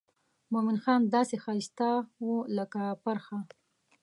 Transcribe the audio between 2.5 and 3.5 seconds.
لکه پرخه.